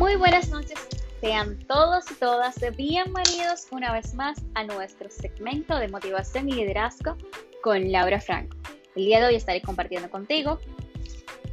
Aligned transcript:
Muy 0.00 0.16
buenas 0.16 0.48
noches, 0.48 0.78
sean 1.20 1.58
todos 1.68 2.10
y 2.10 2.14
todas 2.14 2.58
bienvenidos 2.74 3.66
una 3.70 3.92
vez 3.92 4.14
más 4.14 4.40
a 4.54 4.64
nuestro 4.64 5.10
segmento 5.10 5.76
de 5.76 5.88
motivación 5.88 6.48
y 6.48 6.52
liderazgo 6.52 7.18
con 7.62 7.92
Laura 7.92 8.18
Franco. 8.18 8.56
El 8.96 9.04
día 9.04 9.20
de 9.20 9.26
hoy 9.26 9.34
estaré 9.34 9.60
compartiendo 9.60 10.08
contigo 10.08 10.58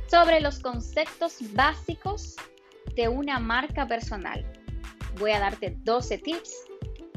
sobre 0.09 0.39
los 0.39 0.59
conceptos 0.59 1.39
básicos 1.51 2.37
de 2.95 3.09
una 3.09 3.37
marca 3.37 3.85
personal. 3.85 4.45
Voy 5.19 5.31
a 5.31 5.41
darte 5.41 5.75
12 5.83 6.17
tips 6.19 6.55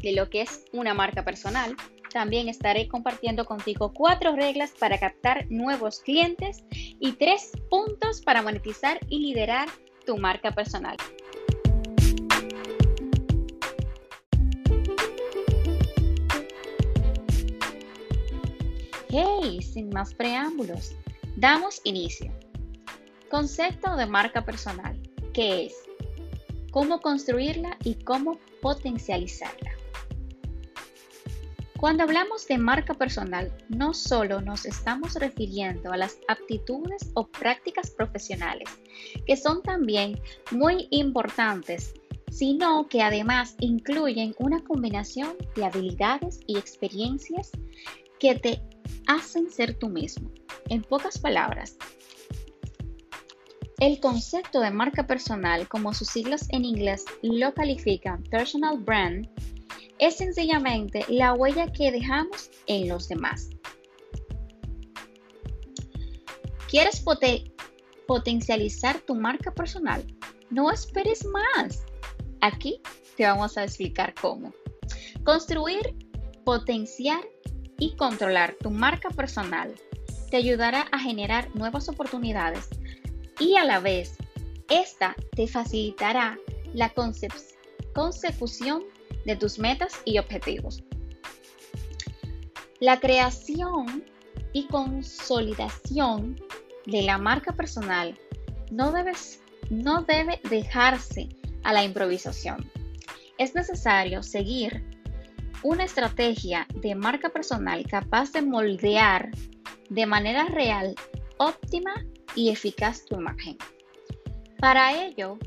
de 0.02 0.12
lo 0.14 0.28
que 0.28 0.42
es 0.42 0.64
una 0.72 0.94
marca 0.94 1.24
personal. 1.24 1.76
También 2.12 2.48
estaré 2.48 2.88
compartiendo 2.88 3.44
contigo 3.44 3.92
cuatro 3.94 4.34
reglas 4.34 4.72
para 4.72 4.98
captar 4.98 5.46
nuevos 5.48 6.00
clientes 6.00 6.64
y 6.72 7.12
tres 7.12 7.52
puntos 7.70 8.20
para 8.20 8.42
monetizar 8.42 8.98
y 9.08 9.20
liderar 9.20 9.68
tu 10.04 10.16
marca 10.16 10.50
personal. 10.50 10.96
Hey, 19.12 19.60
sin 19.60 19.88
más 19.88 20.14
preámbulos, 20.14 20.94
damos 21.34 21.80
inicio. 21.82 22.32
Concepto 23.28 23.96
de 23.96 24.06
marca 24.06 24.44
personal. 24.44 25.02
¿Qué 25.34 25.66
es? 25.66 25.74
¿Cómo 26.70 27.00
construirla 27.00 27.76
y 27.82 27.96
cómo 28.04 28.38
potencializarla? 28.62 29.72
Cuando 31.76 32.04
hablamos 32.04 32.46
de 32.46 32.58
marca 32.58 32.94
personal, 32.94 33.52
no 33.68 33.94
solo 33.94 34.40
nos 34.42 34.64
estamos 34.64 35.14
refiriendo 35.14 35.92
a 35.92 35.96
las 35.96 36.16
aptitudes 36.28 37.10
o 37.14 37.26
prácticas 37.26 37.90
profesionales, 37.90 38.68
que 39.26 39.36
son 39.36 39.60
también 39.64 40.20
muy 40.52 40.86
importantes, 40.92 41.94
sino 42.30 42.86
que 42.86 43.02
además 43.02 43.56
incluyen 43.58 44.36
una 44.38 44.62
combinación 44.62 45.36
de 45.56 45.64
habilidades 45.64 46.38
y 46.46 46.58
experiencias 46.58 47.50
que 48.20 48.36
te 48.36 48.69
hacen 49.06 49.50
ser 49.50 49.78
tú 49.78 49.88
mismo. 49.88 50.30
En 50.68 50.82
pocas 50.82 51.18
palabras, 51.18 51.76
el 53.80 53.98
concepto 53.98 54.60
de 54.60 54.70
marca 54.70 55.06
personal, 55.06 55.66
como 55.66 55.94
sus 55.94 56.08
siglas 56.08 56.46
en 56.50 56.64
inglés 56.64 57.04
lo 57.22 57.54
califican 57.54 58.22
personal 58.24 58.78
brand, 58.78 59.26
es 59.98 60.16
sencillamente 60.16 61.04
la 61.08 61.32
huella 61.32 61.72
que 61.72 61.90
dejamos 61.90 62.50
en 62.66 62.88
los 62.88 63.08
demás. 63.08 63.48
¿Quieres 66.68 67.02
potencializar 68.06 69.00
tu 69.00 69.14
marca 69.14 69.52
personal? 69.52 70.04
No 70.50 70.70
esperes 70.70 71.24
más. 71.24 71.84
Aquí 72.40 72.80
te 73.16 73.24
vamos 73.24 73.56
a 73.56 73.64
explicar 73.64 74.14
cómo. 74.14 74.52
Construir, 75.24 75.96
potenciar 76.44 77.20
y 77.80 77.96
controlar 77.96 78.54
tu 78.60 78.70
marca 78.70 79.10
personal 79.10 79.74
te 80.30 80.36
ayudará 80.36 80.86
a 80.92 81.00
generar 81.00 81.52
nuevas 81.56 81.88
oportunidades 81.88 82.68
y 83.40 83.56
a 83.56 83.64
la 83.64 83.80
vez 83.80 84.16
esta 84.68 85.16
te 85.34 85.48
facilitará 85.48 86.38
la 86.72 86.92
consecución 87.92 88.84
de 89.24 89.34
tus 89.34 89.58
metas 89.58 90.00
y 90.04 90.18
objetivos. 90.18 90.84
La 92.78 93.00
creación 93.00 94.04
y 94.52 94.66
consolidación 94.68 96.40
de 96.86 97.02
la 97.02 97.18
marca 97.18 97.52
personal 97.52 98.16
no, 98.70 98.94
no 99.70 100.02
debe 100.02 100.40
dejarse 100.48 101.28
a 101.64 101.72
la 101.72 101.84
improvisación. 101.84 102.70
Es 103.38 103.54
necesario 103.54 104.22
seguir 104.22 104.84
una 105.62 105.84
estrategia 105.84 106.66
de 106.74 106.94
marca 106.94 107.28
personal 107.28 107.86
capaz 107.86 108.32
de 108.32 108.42
moldear 108.42 109.30
de 109.90 110.06
manera 110.06 110.44
real, 110.46 110.94
óptima 111.36 111.92
y 112.34 112.50
eficaz 112.50 113.04
tu 113.04 113.16
imagen. 113.16 113.58
Para 114.58 115.04
ello, 115.04 115.38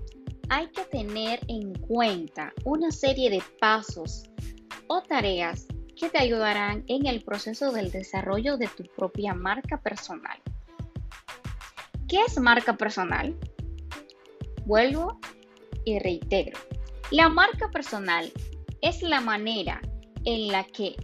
hay 0.49 0.67
que 0.67 0.83
tener 0.85 1.39
en 1.47 1.73
cuenta 1.73 2.53
una 2.63 2.91
serie 2.91 3.29
de 3.29 3.41
pasos 3.59 4.23
o 4.87 5.01
tareas 5.01 5.67
que 5.95 6.09
te 6.09 6.19
ayudarán 6.19 6.83
en 6.87 7.05
el 7.05 7.23
proceso 7.23 7.71
del 7.71 7.91
desarrollo 7.91 8.57
de 8.57 8.67
tu 8.67 8.83
propia 8.83 9.33
marca 9.33 9.81
personal. 9.81 10.37
¿Qué 12.07 12.21
es 12.27 12.39
marca 12.39 12.75
personal? 12.77 13.35
Vuelvo 14.65 15.19
y 15.85 15.99
reitero. 15.99 16.59
La 17.11 17.29
marca 17.29 17.69
personal 17.69 18.31
es 18.81 19.01
la 19.01 19.21
manera 19.21 19.81
en 20.25 20.47
la 20.47 20.63
que 20.63 20.95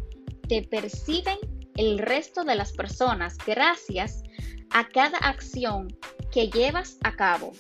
te 0.47 0.63
perciben 0.63 1.38
el 1.75 2.00
resto 2.00 2.44
de 2.44 2.56
las 2.56 2.74
personas 2.74 3.38
gracias 3.46 4.24
a 4.72 4.88
cada 4.88 5.18
acción 5.18 5.96
que 6.31 6.50
llevas 6.50 6.97
a 7.03 7.16
cabo 7.16 7.53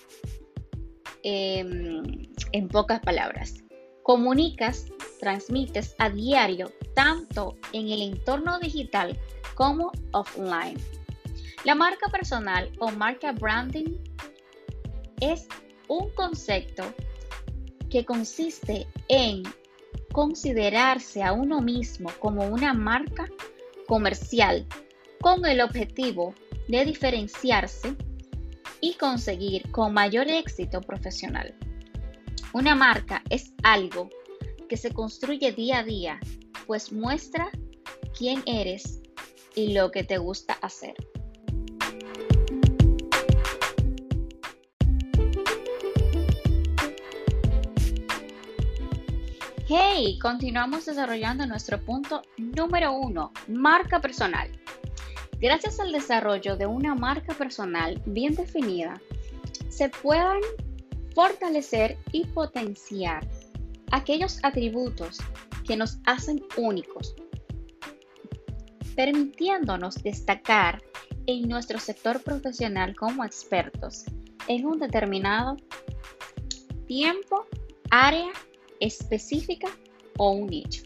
Em, 1.23 2.03
en 2.53 2.67
pocas 2.69 3.01
palabras. 3.01 3.55
Comunicas, 4.03 4.85
transmites 5.19 5.93
a 5.99 6.09
diario 6.09 6.71
tanto 6.95 7.57
en 7.73 7.89
el 7.89 8.01
entorno 8.01 8.57
digital 8.59 9.19
como 9.55 9.91
offline. 10.13 10.79
La 11.65 11.75
marca 11.75 12.09
personal 12.09 12.71
o 12.79 12.89
marca 12.91 13.33
branding 13.33 13.97
es 15.19 15.47
un 15.89 16.09
concepto 16.11 16.83
que 17.89 18.05
consiste 18.05 18.87
en 19.09 19.43
considerarse 20.11 21.23
a 21.23 21.33
uno 21.33 21.61
mismo 21.61 22.09
como 22.19 22.47
una 22.47 22.73
marca 22.73 23.27
comercial 23.87 24.67
con 25.21 25.45
el 25.45 25.61
objetivo 25.61 26.33
de 26.67 26.85
diferenciarse 26.85 27.95
y 28.81 28.93
conseguir 28.93 29.71
con 29.71 29.93
mayor 29.93 30.27
éxito 30.27 30.81
profesional. 30.81 31.55
Una 32.53 32.75
marca 32.75 33.23
es 33.29 33.53
algo 33.63 34.09
que 34.67 34.77
se 34.77 34.91
construye 34.91 35.51
día 35.51 35.79
a 35.79 35.83
día, 35.83 36.19
pues 36.67 36.91
muestra 36.91 37.49
quién 38.17 38.41
eres 38.45 39.01
y 39.55 39.73
lo 39.73 39.91
que 39.91 40.03
te 40.03 40.17
gusta 40.17 40.53
hacer. 40.61 40.95
Hey, 49.71 50.17
continuamos 50.17 50.87
desarrollando 50.87 51.45
nuestro 51.45 51.79
punto 51.79 52.23
número 52.37 52.91
uno, 52.91 53.31
marca 53.47 54.01
personal. 54.01 54.49
Gracias 55.39 55.79
al 55.79 55.91
desarrollo 55.91 56.57
de 56.57 56.65
una 56.65 56.95
marca 56.95 57.35
personal 57.35 58.01
bien 58.07 58.33
definida, 58.33 58.99
se 59.69 59.89
pueden 59.89 60.41
fortalecer 61.13 61.99
y 62.11 62.25
potenciar 62.25 63.27
aquellos 63.91 64.39
atributos 64.41 65.19
que 65.67 65.77
nos 65.77 65.99
hacen 66.07 66.43
únicos, 66.57 67.13
permitiéndonos 68.95 70.01
destacar 70.01 70.81
en 71.27 71.47
nuestro 71.47 71.77
sector 71.77 72.23
profesional 72.23 72.95
como 72.95 73.23
expertos 73.23 74.05
en 74.47 74.65
un 74.65 74.79
determinado 74.79 75.57
tiempo, 76.87 77.45
área 77.91 78.31
específica 78.79 79.67
o 80.17 80.31
un 80.31 80.47
nicho. 80.47 80.83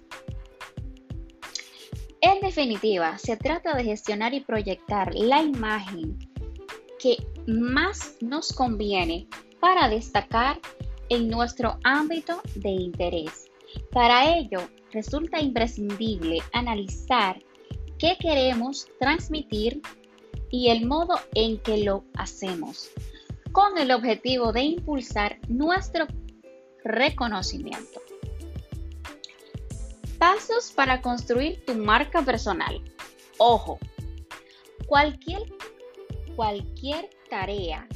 En 2.22 2.40
definitiva, 2.40 3.18
se 3.18 3.36
trata 3.36 3.76
de 3.76 3.84
gestionar 3.84 4.34
y 4.34 4.40
proyectar 4.40 5.14
la 5.14 5.42
imagen 5.42 6.18
que 7.00 7.18
más 7.48 8.16
nos 8.22 8.54
conviene 8.54 9.28
para 9.60 9.90
destacar 9.90 10.60
en 11.10 11.30
nuestro 11.30 11.78
ámbito 11.84 12.42
de 12.56 12.70
interés. 12.70 13.52
Para 13.92 14.38
ello, 14.38 14.62
resulta 14.94 15.42
imprescindible 15.42 16.40
analizar 16.54 17.42
qué 17.98 18.16
queremos 18.20 18.88
transmitir 19.00 19.82
y 20.50 20.70
el 20.70 20.86
modo 20.86 21.16
en 21.34 21.58
que 21.60 21.80
lo 21.80 22.06
hacemos, 22.16 22.90
con 23.52 23.78
el 23.78 23.92
objetivo 23.92 24.54
de 24.54 24.64
impulsar 24.64 25.40
nuestro 25.50 26.08
reconocimiento. 26.84 28.02
Pasos 30.18 30.72
para 30.72 31.02
construir 31.02 31.64
tu 31.66 31.76
marca 31.76 32.22
personal. 32.22 32.82
Ojo, 33.38 33.80
cualquier, 34.88 35.42
cualquier 36.36 37.10
tarea 37.30 37.88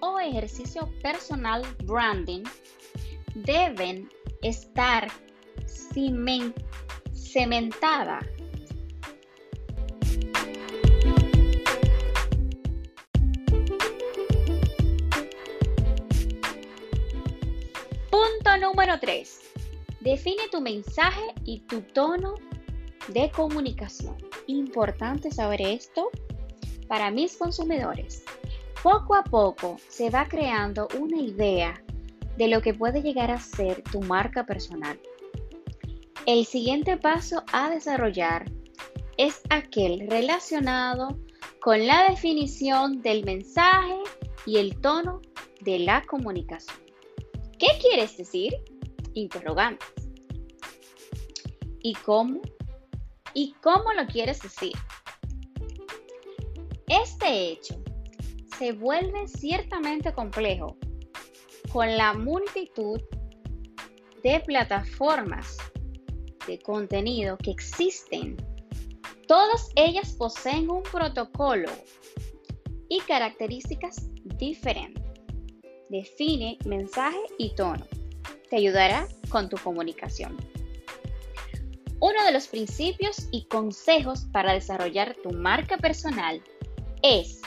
o 0.00 0.18
ejercicio 0.20 0.88
personal 1.02 1.62
branding 1.84 2.42
deben 3.34 4.08
estar 4.42 5.08
cementada 7.14 8.20
número 18.72 18.98
3. 18.98 19.40
Define 20.00 20.48
tu 20.50 20.62
mensaje 20.62 21.34
y 21.44 21.60
tu 21.60 21.82
tono 21.82 22.36
de 23.08 23.30
comunicación. 23.30 24.16
Importante 24.46 25.30
saber 25.30 25.60
esto 25.60 26.08
para 26.88 27.10
mis 27.10 27.36
consumidores. 27.36 28.24
Poco 28.82 29.14
a 29.14 29.24
poco 29.24 29.76
se 29.88 30.08
va 30.08 30.26
creando 30.26 30.88
una 30.98 31.18
idea 31.18 31.82
de 32.38 32.48
lo 32.48 32.62
que 32.62 32.72
puede 32.72 33.02
llegar 33.02 33.30
a 33.30 33.38
ser 33.38 33.82
tu 33.82 34.00
marca 34.00 34.46
personal. 34.46 34.98
El 36.24 36.46
siguiente 36.46 36.96
paso 36.96 37.44
a 37.52 37.68
desarrollar 37.68 38.50
es 39.18 39.42
aquel 39.50 40.08
relacionado 40.08 41.18
con 41.60 41.86
la 41.86 42.08
definición 42.08 43.02
del 43.02 43.22
mensaje 43.26 43.98
y 44.46 44.56
el 44.56 44.80
tono 44.80 45.20
de 45.60 45.78
la 45.80 46.02
comunicación. 46.06 46.91
¿Qué 47.62 47.78
quieres 47.80 48.16
decir? 48.16 48.56
Interrogantes. 49.14 49.86
¿Y 51.78 51.94
cómo? 51.94 52.40
¿Y 53.34 53.54
cómo 53.62 53.92
lo 53.92 54.04
quieres 54.08 54.42
decir? 54.42 54.72
Este 56.88 57.52
hecho 57.52 57.80
se 58.58 58.72
vuelve 58.72 59.28
ciertamente 59.28 60.12
complejo 60.12 60.76
con 61.72 61.96
la 61.96 62.14
multitud 62.14 63.00
de 64.24 64.40
plataformas 64.40 65.56
de 66.48 66.58
contenido 66.58 67.38
que 67.38 67.52
existen. 67.52 68.38
Todas 69.28 69.70
ellas 69.76 70.14
poseen 70.14 70.68
un 70.68 70.82
protocolo 70.82 71.70
y 72.88 72.98
características 73.02 74.10
diferentes. 74.36 75.01
Define 75.92 76.56
mensaje 76.64 77.20
y 77.36 77.50
tono. 77.50 77.86
Te 78.48 78.56
ayudará 78.56 79.06
con 79.28 79.50
tu 79.50 79.58
comunicación. 79.58 80.34
Uno 82.00 82.24
de 82.24 82.32
los 82.32 82.48
principios 82.48 83.28
y 83.30 83.44
consejos 83.44 84.24
para 84.32 84.54
desarrollar 84.54 85.14
tu 85.22 85.32
marca 85.32 85.76
personal 85.76 86.42
es 87.02 87.42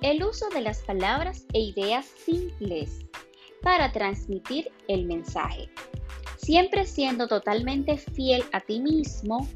el 0.00 0.24
uso 0.24 0.48
de 0.48 0.62
las 0.62 0.78
palabras 0.78 1.44
e 1.52 1.60
ideas 1.60 2.06
simples 2.06 3.00
para 3.60 3.92
transmitir 3.92 4.72
el 4.88 5.04
mensaje, 5.04 5.68
siempre 6.38 6.86
siendo 6.86 7.28
totalmente 7.28 7.98
fiel 7.98 8.44
a 8.52 8.60
ti 8.60 8.80
mismo, 8.80 9.46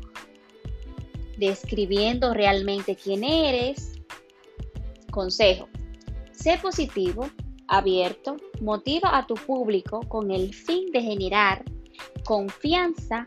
describiendo 1.38 2.34
realmente 2.34 2.94
quién 2.94 3.24
eres. 3.24 3.94
Consejo, 5.10 5.66
sé 6.32 6.58
positivo, 6.58 7.30
abierto, 7.72 8.36
motiva 8.60 9.16
a 9.16 9.26
tu 9.26 9.32
público 9.32 10.00
con 10.06 10.30
el 10.30 10.52
fin 10.52 10.92
de 10.92 11.00
generar 11.00 11.64
confianza 12.22 13.26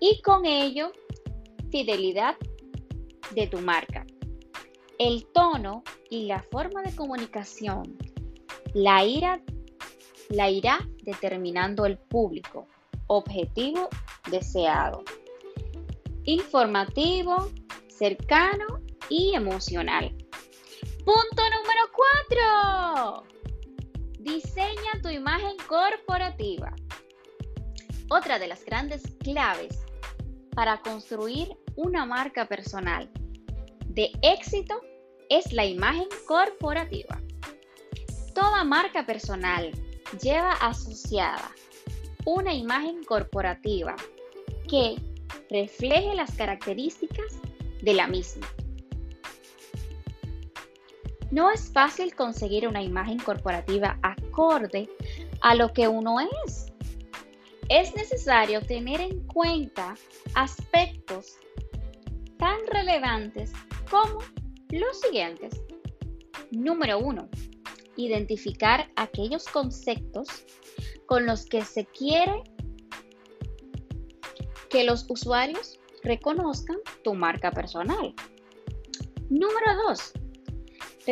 y 0.00 0.20
con 0.22 0.44
ello 0.44 0.90
fidelidad 1.70 2.36
de 3.32 3.46
tu 3.46 3.58
marca. 3.58 4.04
El 4.98 5.24
tono 5.26 5.84
y 6.10 6.26
la 6.26 6.42
forma 6.50 6.82
de 6.82 6.96
comunicación 6.96 7.96
la 8.74 9.04
ira 9.04 9.40
la 10.30 10.50
irá 10.50 10.80
determinando 11.04 11.86
el 11.86 11.96
público, 11.96 12.66
objetivo 13.06 13.88
deseado, 14.32 15.04
informativo, 16.24 17.50
cercano 17.86 18.80
y 19.08 19.32
emocional. 19.34 20.12
Punto 21.04 21.42
número 21.56 21.82
4. 22.28 23.39
Diseña 24.30 25.02
tu 25.02 25.08
imagen 25.08 25.56
corporativa. 25.66 26.72
Otra 28.10 28.38
de 28.38 28.46
las 28.46 28.64
grandes 28.64 29.02
claves 29.24 29.80
para 30.54 30.80
construir 30.82 31.48
una 31.74 32.06
marca 32.06 32.46
personal 32.46 33.10
de 33.86 34.12
éxito 34.22 34.80
es 35.30 35.52
la 35.52 35.64
imagen 35.64 36.06
corporativa. 36.28 37.20
Toda 38.32 38.62
marca 38.62 39.04
personal 39.04 39.72
lleva 40.22 40.52
asociada 40.52 41.50
una 42.24 42.54
imagen 42.54 43.02
corporativa 43.02 43.96
que 44.68 44.94
refleje 45.50 46.14
las 46.14 46.30
características 46.36 47.40
de 47.82 47.94
la 47.94 48.06
misma. 48.06 48.46
No 51.30 51.50
es 51.50 51.72
fácil 51.72 52.14
conseguir 52.14 52.66
una 52.66 52.82
imagen 52.82 53.18
corporativa 53.18 53.98
acorde 54.02 54.88
a 55.40 55.54
lo 55.54 55.72
que 55.72 55.86
uno 55.86 56.16
es. 56.44 56.72
Es 57.68 57.94
necesario 57.94 58.60
tener 58.62 59.00
en 59.00 59.26
cuenta 59.26 59.94
aspectos 60.34 61.36
tan 62.38 62.58
relevantes 62.66 63.52
como 63.88 64.18
los 64.70 65.00
siguientes. 65.00 65.62
Número 66.50 66.98
1 66.98 67.28
identificar 67.96 68.90
aquellos 68.96 69.46
conceptos 69.46 70.28
con 71.06 71.26
los 71.26 71.46
que 71.46 71.64
se 71.64 71.84
quiere 71.86 72.42
que 74.68 74.84
los 74.84 75.06
usuarios 75.08 75.80
reconozcan 76.02 76.78
tu 77.02 77.14
marca 77.14 77.50
personal. 77.50 78.14
Número 79.28 79.74
2. 79.88 80.12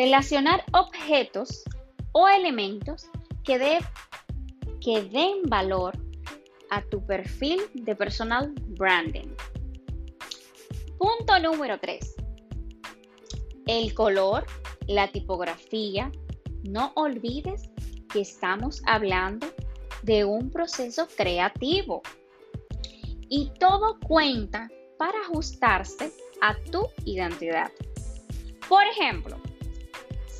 Relacionar 0.01 0.63
objetos 0.75 1.65
o 2.13 2.29
elementos 2.29 3.11
que, 3.43 3.81
que 4.81 5.03
den 5.03 5.43
valor 5.47 5.99
a 6.71 6.83
tu 6.83 7.05
perfil 7.05 7.63
de 7.75 7.97
personal 7.97 8.55
branding. 8.79 9.35
Punto 10.99 11.41
número 11.41 11.81
3. 11.81 12.15
El 13.67 13.93
color, 13.93 14.47
la 14.87 15.09
tipografía, 15.09 16.13
no 16.63 16.93
olvides 16.95 17.69
que 18.13 18.21
estamos 18.21 18.81
hablando 18.87 19.49
de 20.05 20.25
un 20.25 20.49
proceso 20.53 21.09
creativo 21.17 22.03
y 23.29 23.51
todo 23.59 23.99
cuenta 24.07 24.71
para 24.97 25.19
ajustarse 25.23 26.13
a 26.41 26.55
tu 26.71 26.87
identidad. 27.05 27.73
Por 28.69 28.85
ejemplo, 28.85 29.41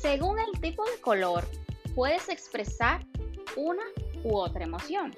según 0.01 0.37
el 0.39 0.61
tipo 0.61 0.85
de 0.85 0.99
color, 1.01 1.45
puedes 1.93 2.29
expresar 2.29 3.05
una 3.55 3.83
u 4.23 4.37
otra 4.37 4.63
emoción. 4.63 5.15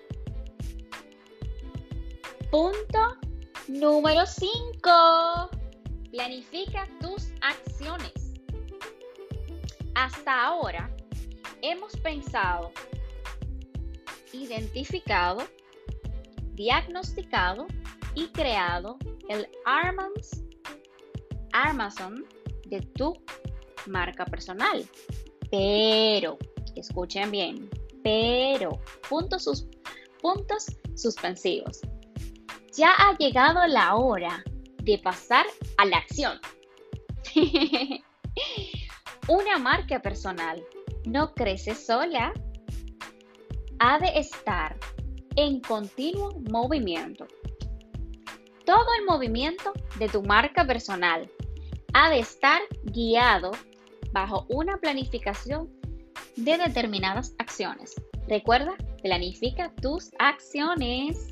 Punto 2.50 3.17
número 3.67 4.25
5. 4.25 5.50
Planifica 6.12 6.88
tus 7.00 7.32
acciones. 7.41 8.34
Hasta 9.94 10.46
ahora 10.46 10.89
hemos 11.62 11.96
pensado, 11.98 12.72
identificado, 14.34 15.44
diagnosticado 16.53 17.67
y 18.15 18.27
creado 18.29 18.98
el 19.29 19.48
Amazon 21.53 22.25
de 22.65 22.82
tu 22.82 23.13
marca 23.88 24.25
personal. 24.25 24.85
Pero, 25.50 26.38
escuchen 26.75 27.31
bien, 27.31 27.69
pero, 28.03 28.79
puntos, 29.09 29.43
sus, 29.43 29.67
puntos 30.21 30.67
suspensivos. 30.95 31.81
Ya 32.73 32.91
ha 32.93 33.17
llegado 33.17 33.65
la 33.67 33.95
hora 33.95 34.43
de 34.83 34.97
pasar 34.97 35.45
a 35.77 35.85
la 35.85 35.97
acción. 35.97 36.39
Una 39.27 39.57
marca 39.59 40.01
personal 40.01 40.63
no 41.05 41.33
crece 41.33 41.75
sola. 41.75 42.33
Ha 43.79 44.00
de 44.00 44.19
estar 44.19 44.77
en 45.35 45.59
continuo 45.61 46.39
movimiento. 46.50 47.27
Todo 48.65 48.85
el 49.00 49.05
movimiento 49.05 49.73
de 49.97 50.07
tu 50.07 50.21
marca 50.21 50.65
personal 50.65 51.29
ha 51.93 52.09
de 52.09 52.19
estar 52.19 52.61
guiado 52.83 53.51
bajo 54.12 54.46
una 54.50 54.77
planificación 54.77 55.70
de 56.36 56.58
determinadas 56.58 57.34
acciones. 57.39 57.96
Recuerda, 58.27 58.75
planifica 59.01 59.74
tus 59.82 60.12
acciones. 60.20 61.27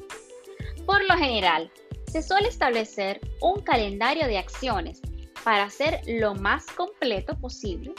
Por 0.85 1.03
lo 1.07 1.15
general, 1.15 1.71
se 2.11 2.21
suele 2.21 2.47
establecer 2.47 3.21
un 3.41 3.61
calendario 3.61 4.27
de 4.27 4.37
acciones 4.37 5.01
para 5.43 5.69
ser 5.69 6.01
lo 6.07 6.35
más 6.35 6.65
completo 6.67 7.37
posible 7.37 7.93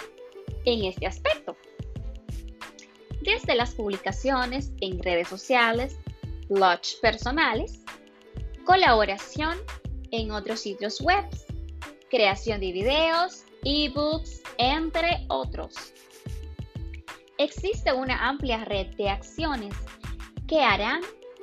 en 0.65 0.85
este 0.85 1.07
aspecto. 1.07 1.57
Desde 3.23 3.55
las 3.55 3.75
publicaciones 3.75 4.73
en 4.81 5.03
redes 5.03 5.29
sociales, 5.29 5.97
blogs 6.49 6.97
personales, 6.97 7.81
colaboración 8.65 9.57
en 10.11 10.33
otros 10.33 10.61
sitios 10.61 11.01
web, 11.01 11.25
creación 12.11 12.61
de 12.61 12.73
videos, 12.73 13.45
ebooks, 13.65 14.43
entre 14.59 15.25
otros. 15.29 15.75
Existe 17.39 17.93
una 17.93 18.29
amplia 18.29 18.65
red 18.65 18.95
de 18.97 19.09
acciones 19.09 19.75
que 20.47 20.61
harán 20.61 21.01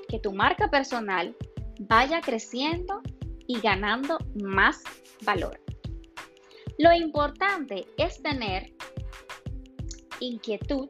que 0.08 0.20
tu 0.20 0.34
marca 0.34 0.70
personal 0.70 1.36
vaya 1.80 2.22
creciendo 2.22 3.02
y 3.48 3.60
ganando 3.60 4.18
más 4.36 4.84
valor. 5.24 5.60
Lo 6.78 6.94
importante 6.94 7.88
es 7.98 8.22
tener 8.22 8.74
inquietud, 10.20 10.90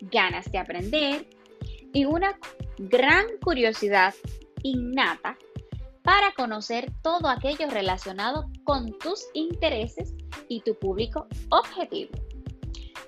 ganas 0.00 0.50
de 0.50 0.58
aprender 0.58 1.28
y 1.92 2.04
una 2.04 2.38
gran 2.78 3.26
curiosidad 3.42 4.14
innata 4.62 5.38
para 6.04 6.32
conocer 6.32 6.92
todo 7.02 7.28
aquello 7.28 7.68
relacionado 7.70 8.50
con 8.64 8.92
tus 8.98 9.24
intereses 9.32 10.14
y 10.48 10.60
tu 10.60 10.78
público 10.78 11.26
objetivo. 11.48 12.12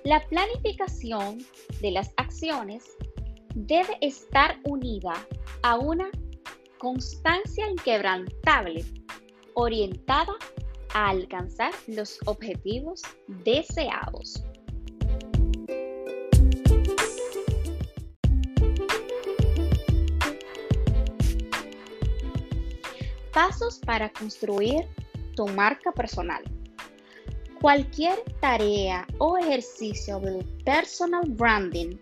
La 0.03 0.19
planificación 0.27 1.37
de 1.79 1.91
las 1.91 2.11
acciones 2.17 2.83
debe 3.53 3.97
estar 4.01 4.59
unida 4.63 5.13
a 5.61 5.77
una 5.77 6.09
constancia 6.79 7.69
inquebrantable 7.69 8.83
orientada 9.53 10.33
a 10.93 11.09
alcanzar 11.09 11.73
los 11.87 12.17
objetivos 12.25 13.03
deseados. 13.27 14.43
Pasos 23.37 23.77
para 23.77 24.09
construir 24.09 24.87
tu 25.35 25.45
marca 25.45 25.91
personal. 25.91 26.43
Cualquier 27.61 28.17
tarea 28.41 29.05
o 29.19 29.37
ejercicio 29.37 30.19
del 30.19 30.43
personal 30.65 31.21
branding 31.29 31.97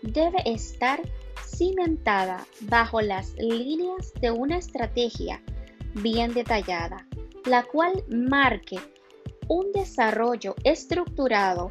debe 0.00 0.38
estar 0.46 0.98
cimentada 1.44 2.46
bajo 2.62 3.02
las 3.02 3.34
líneas 3.34 4.14
de 4.22 4.30
una 4.30 4.56
estrategia 4.56 5.42
bien 5.92 6.32
detallada, 6.32 7.06
la 7.44 7.64
cual 7.64 8.02
marque 8.08 8.78
un 9.48 9.70
desarrollo 9.72 10.54
estructurado 10.64 11.70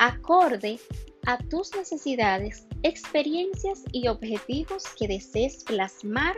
acorde 0.00 0.80
a 1.26 1.38
tus 1.38 1.76
necesidades, 1.76 2.66
experiencias 2.82 3.84
y 3.92 4.08
objetivos 4.08 4.82
que 4.98 5.06
desees 5.06 5.62
plasmar 5.62 6.34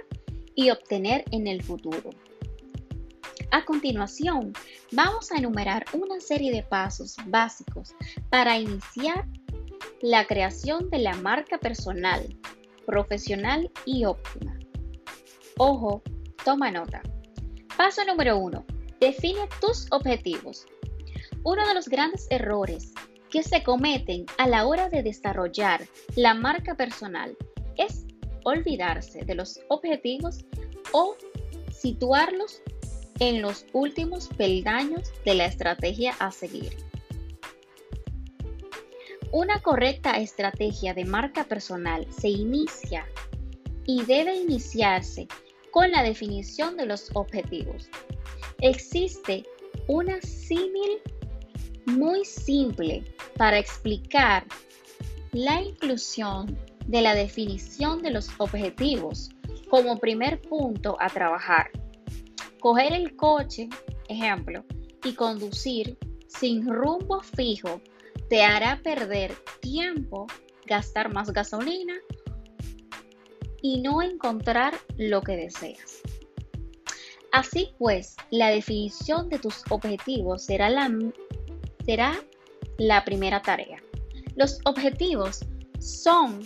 y 0.54 0.70
obtener 0.70 1.24
en 1.30 1.46
el 1.46 1.62
futuro. 1.62 2.10
A 3.52 3.64
continuación, 3.64 4.52
vamos 4.92 5.32
a 5.32 5.38
enumerar 5.38 5.84
una 5.92 6.20
serie 6.20 6.52
de 6.52 6.62
pasos 6.62 7.16
básicos 7.26 7.94
para 8.30 8.58
iniciar 8.58 9.26
la 10.02 10.26
creación 10.26 10.88
de 10.90 10.98
la 10.98 11.14
marca 11.14 11.58
personal, 11.58 12.38
profesional 12.86 13.70
y 13.84 14.04
óptima. 14.04 14.58
Ojo, 15.58 16.02
toma 16.44 16.70
nota. 16.70 17.02
Paso 17.76 18.04
número 18.04 18.38
uno. 18.38 18.64
Define 19.00 19.48
tus 19.60 19.86
objetivos. 19.90 20.66
Uno 21.42 21.66
de 21.66 21.74
los 21.74 21.88
grandes 21.88 22.26
errores 22.30 22.92
que 23.30 23.42
se 23.42 23.62
cometen 23.62 24.26
a 24.38 24.46
la 24.46 24.66
hora 24.66 24.88
de 24.88 25.02
desarrollar 25.02 25.86
la 26.14 26.34
marca 26.34 26.74
personal 26.74 27.36
es 27.76 28.06
olvidarse 28.44 29.24
de 29.24 29.34
los 29.34 29.60
objetivos 29.68 30.44
o 30.92 31.16
situarlos 31.72 32.62
en 33.18 33.42
los 33.42 33.66
últimos 33.72 34.28
peldaños 34.28 35.12
de 35.24 35.34
la 35.34 35.46
estrategia 35.46 36.14
a 36.18 36.30
seguir. 36.30 36.76
Una 39.32 39.60
correcta 39.60 40.18
estrategia 40.18 40.92
de 40.94 41.04
marca 41.04 41.44
personal 41.44 42.06
se 42.10 42.28
inicia 42.28 43.06
y 43.86 44.02
debe 44.02 44.34
iniciarse 44.34 45.28
con 45.70 45.90
la 45.92 46.02
definición 46.02 46.76
de 46.76 46.86
los 46.86 47.10
objetivos. 47.14 47.88
Existe 48.60 49.44
una 49.86 50.20
símil 50.20 51.00
muy 51.86 52.24
simple 52.24 53.04
para 53.36 53.58
explicar 53.58 54.44
la 55.32 55.62
inclusión 55.62 56.58
de 56.90 57.02
la 57.02 57.14
definición 57.14 58.02
de 58.02 58.10
los 58.10 58.28
objetivos 58.38 59.30
como 59.68 59.98
primer 59.98 60.40
punto 60.42 60.96
a 60.98 61.08
trabajar. 61.08 61.70
Coger 62.58 62.92
el 62.92 63.14
coche, 63.14 63.68
ejemplo, 64.08 64.64
y 65.04 65.14
conducir 65.14 65.96
sin 66.26 66.66
rumbo 66.68 67.20
fijo 67.22 67.80
te 68.28 68.42
hará 68.42 68.80
perder 68.82 69.32
tiempo, 69.60 70.26
gastar 70.66 71.14
más 71.14 71.32
gasolina 71.32 71.94
y 73.62 73.80
no 73.80 74.02
encontrar 74.02 74.74
lo 74.96 75.22
que 75.22 75.36
deseas. 75.36 76.00
Así 77.30 77.72
pues, 77.78 78.16
la 78.30 78.50
definición 78.50 79.28
de 79.28 79.38
tus 79.38 79.62
objetivos 79.70 80.44
será 80.44 80.68
la, 80.68 80.90
será 81.84 82.20
la 82.78 83.04
primera 83.04 83.40
tarea. 83.42 83.80
Los 84.34 84.58
objetivos 84.64 85.40
son 85.78 86.40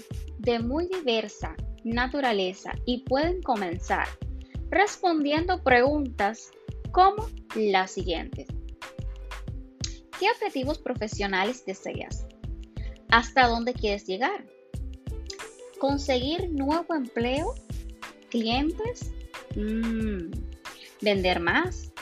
de 0.44 0.58
muy 0.58 0.86
diversa 0.88 1.56
naturaleza 1.84 2.72
y 2.84 3.04
pueden 3.04 3.42
comenzar 3.42 4.06
respondiendo 4.70 5.62
preguntas 5.62 6.50
como 6.92 7.28
las 7.54 7.92
siguientes. 7.92 8.48
¿Qué 10.18 10.30
objetivos 10.30 10.78
profesionales 10.78 11.64
deseas? 11.64 12.26
¿Hasta 13.08 13.46
dónde 13.48 13.74
quieres 13.74 14.06
llegar? 14.06 14.44
¿Conseguir 15.78 16.50
nuevo 16.50 16.94
empleo? 16.94 17.54
¿Clientes? 18.30 19.12
Mm, 19.56 20.30
¿Vender 21.00 21.40
más? 21.40 21.92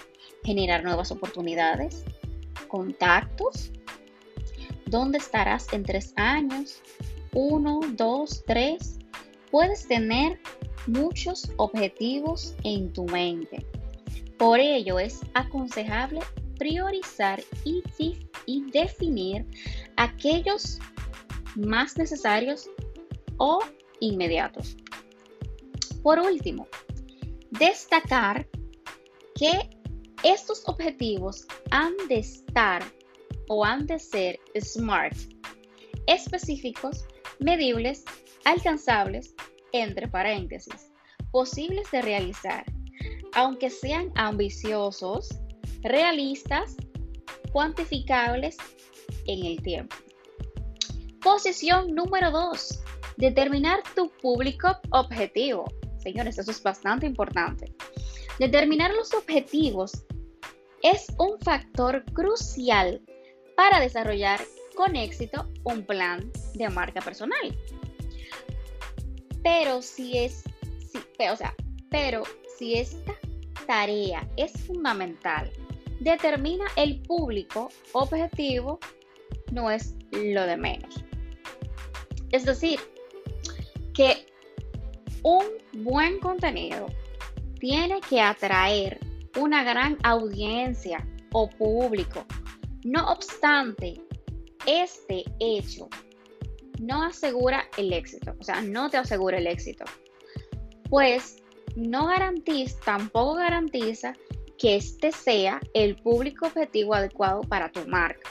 ¿Generar 0.45 0.85
nuevas 0.85 1.11
oportunidades? 1.11 2.05
¿Contactos? 2.69 3.73
¿Dónde 4.87 5.19
estarás 5.19 5.73
en 5.73 5.85
tres 5.85 6.13
años? 6.17 6.83
¿Uno, 7.35 7.81
dos, 7.97 8.45
tres? 8.47 8.99
Puedes 9.51 9.87
tener 9.89 10.39
muchos 10.87 11.51
objetivos 11.57 12.55
en 12.63 12.93
tu 12.93 13.05
mente. 13.07 13.65
Por 14.39 14.61
ello 14.61 14.99
es 14.99 15.21
aconsejable 15.33 16.21
priorizar 16.59 17.43
y, 17.65 17.83
y 18.47 18.71
definir 18.71 19.47
aquellos 19.97 20.79
más 21.57 21.97
necesarios 21.97 22.69
o 23.39 23.61
inmediatos. 24.01 24.77
Por 26.03 26.19
último, 26.19 26.69
destacar 27.51 28.47
que 29.35 29.71
estos 30.23 30.63
objetivos 30.67 31.47
han 31.71 31.95
de 32.09 32.19
estar 32.19 32.83
o 33.49 33.65
han 33.65 33.87
de 33.87 33.99
ser 33.99 34.39
SMART, 34.55 35.17
específicos, 36.07 37.07
medibles, 37.39 38.05
alcanzables, 38.45 39.35
entre 39.73 40.09
paréntesis, 40.09 40.93
posibles 41.31 41.91
de 41.91 42.03
realizar, 42.03 42.65
aunque 43.35 43.71
sean 43.71 44.13
ambiciosos, 44.15 45.29
realistas, 45.83 46.77
cuantificables 47.53 48.57
en 49.27 49.45
el 49.47 49.63
tiempo. 49.63 49.97
Posición 51.23 51.95
número 51.95 52.31
2. 52.31 52.83
Determinar 53.17 53.81
tu 53.95 54.11
público 54.21 54.79
objetivo. 54.91 55.65
Señores, 55.99 56.39
eso 56.39 56.51
es 56.51 56.63
bastante 56.63 57.07
importante. 57.07 57.73
Determinar 58.39 58.93
los 58.93 59.15
objetivos 59.15 60.05
es 60.83 61.07
un 61.19 61.39
factor 61.41 62.05
crucial 62.13 63.01
para 63.57 63.79
desarrollar 63.79 64.41
con 64.75 64.97
éxito 64.97 65.49
un 65.65 65.85
plan 65.85 66.31
de 66.55 66.69
marca 66.69 67.01
personal. 67.01 67.57
Pero 69.43 69.83
si 69.83 70.19
es, 70.19 70.45
o 71.19 71.37
sea, 71.37 71.55
pero 71.91 72.23
si 72.59 72.75
esta 72.75 73.15
tarea 73.67 74.29
es 74.37 74.53
fundamental, 74.67 75.51
determina 76.01 76.65
el 76.77 77.01
público 77.03 77.69
objetivo, 77.93 78.79
no 79.51 79.71
es 79.71 79.95
lo 80.13 80.47
de 80.47 80.57
menos. 80.57 81.05
Es 82.31 82.45
decir, 82.45 82.81
que 83.95 84.27
un 85.23 85.45
buen 85.85 86.19
contenido 86.19 86.87
tiene 87.61 88.01
que 88.01 88.21
atraer 88.21 88.99
una 89.39 89.63
gran 89.63 89.99
audiencia 90.03 91.07
o 91.33 91.49
público. 91.49 92.25
No 92.85 93.11
obstante, 93.13 94.01
este 94.67 95.25
hecho 95.41 95.89
no 96.81 97.03
asegura 97.05 97.69
el 97.77 97.93
éxito, 97.93 98.35
o 98.39 98.43
sea, 98.43 98.61
no 98.61 98.91
te 98.91 98.97
asegura 98.97 99.39
el 99.39 99.47
éxito. 99.47 99.85
Pues 100.91 101.37
no 101.77 102.07
garantiza, 102.07 102.79
tampoco 102.85 103.35
garantiza 103.35 104.15
que 104.59 104.77
este 104.77 105.13
sea 105.13 105.61
el 105.75 105.97
público 105.97 106.47
objetivo 106.47 106.95
adecuado 106.95 107.43
para 107.43 107.71
tu 107.71 107.87
marca. 107.87 108.31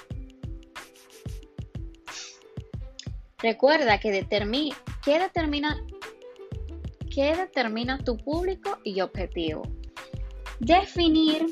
Recuerda 3.39 3.99
que, 3.99 4.11
determina, 4.11 4.75
que 5.03 5.17
determina 5.17 5.75
¿Qué 7.13 7.35
determina 7.35 7.97
tu 7.97 8.15
público 8.15 8.79
y 8.85 9.01
objetivo? 9.01 9.63
Definir 10.61 11.45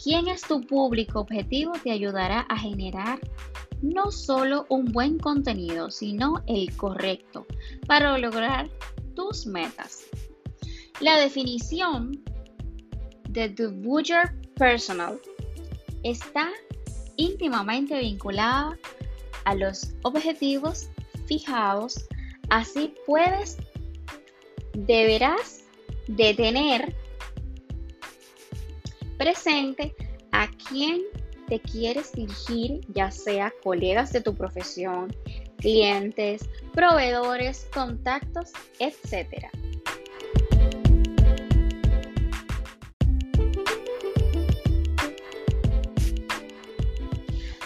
quién 0.00 0.28
es 0.28 0.42
tu 0.42 0.60
público 0.60 1.18
objetivo 1.18 1.72
te 1.82 1.90
ayudará 1.90 2.46
a 2.48 2.56
generar 2.56 3.18
no 3.84 4.10
solo 4.10 4.64
un 4.70 4.86
buen 4.86 5.18
contenido, 5.18 5.90
sino 5.90 6.42
el 6.46 6.74
correcto 6.76 7.46
para 7.86 8.16
lograr 8.16 8.70
tus 9.14 9.46
metas. 9.46 10.04
La 11.00 11.18
definición 11.18 12.22
de 13.28 13.50
The 13.50 13.66
Buyer 13.66 14.32
Personal 14.56 15.20
está 16.02 16.50
íntimamente 17.16 17.98
vinculada 17.98 18.78
a 19.44 19.54
los 19.54 19.94
objetivos 20.02 20.88
fijados, 21.26 22.06
así 22.48 22.94
puedes, 23.06 23.58
deberás 24.72 25.64
de 26.08 26.32
tener 26.34 26.96
presente 29.18 29.94
a 30.32 30.48
quién 30.68 31.02
te 31.46 31.60
quieres 31.60 32.12
dirigir, 32.12 32.80
ya 32.88 33.10
sea 33.10 33.52
colegas 33.62 34.12
de 34.12 34.20
tu 34.20 34.34
profesión, 34.34 35.14
clientes, 35.58 36.48
proveedores, 36.72 37.68
contactos, 37.72 38.50
etc. 38.78 39.48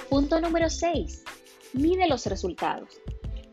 Punto 0.09 0.41
número 0.41 0.69
6. 0.69 1.25
Mide 1.75 2.09
los 2.09 2.27
resultados. 2.27 3.01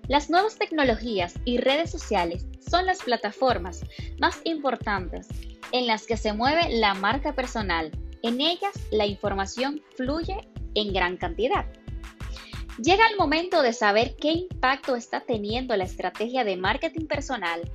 Las 0.07 0.29
nuevas 0.29 0.57
tecnologías 0.57 1.35
y 1.45 1.57
redes 1.57 1.91
sociales 1.91 2.47
son 2.69 2.85
las 2.85 3.01
plataformas 3.01 3.83
más 4.19 4.39
importantes 4.43 5.27
en 5.71 5.87
las 5.87 6.05
que 6.05 6.17
se 6.17 6.33
mueve 6.33 6.69
la 6.69 6.93
marca 6.93 7.33
personal 7.33 7.91
en 8.27 8.41
ellas 8.41 8.73
la 8.91 9.05
información 9.05 9.81
fluye 9.95 10.37
en 10.73 10.93
gran 10.93 11.17
cantidad. 11.17 11.65
Llega 12.81 13.07
el 13.07 13.15
momento 13.15 13.61
de 13.61 13.71
saber 13.71 14.15
qué 14.17 14.31
impacto 14.31 14.95
está 14.95 15.21
teniendo 15.21 15.77
la 15.77 15.85
estrategia 15.85 16.43
de 16.43 16.57
marketing 16.57 17.07
personal 17.07 17.71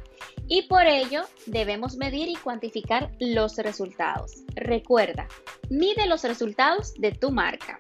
y 0.47 0.63
por 0.63 0.87
ello 0.87 1.23
debemos 1.47 1.97
medir 1.97 2.29
y 2.29 2.37
cuantificar 2.37 3.11
los 3.19 3.57
resultados. 3.57 4.43
Recuerda, 4.55 5.27
mide 5.71 6.07
los 6.07 6.25
resultados 6.25 6.93
de 6.95 7.13
tu 7.13 7.31
marca. 7.31 7.79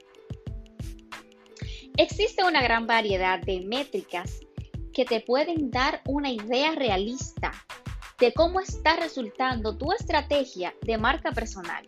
Existe 1.97 2.45
una 2.45 2.62
gran 2.62 2.87
variedad 2.87 3.41
de 3.41 3.61
métricas 3.61 4.41
que 4.95 5.05
te 5.05 5.21
pueden 5.21 5.71
dar 5.71 6.00
una 6.07 6.31
idea 6.31 6.73
realista 6.73 7.53
de 8.19 8.33
cómo 8.33 8.61
está 8.61 8.97
resultando 8.97 9.77
tu 9.77 9.93
estrategia 9.93 10.75
de 10.83 10.97
marca 10.97 11.33
personal. 11.33 11.87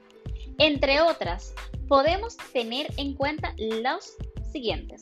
Entre 0.59 1.01
otras, 1.01 1.55
podemos 1.89 2.37
tener 2.53 2.89
en 2.97 3.15
cuenta 3.15 3.55
los 3.59 4.17
siguientes. 4.53 5.01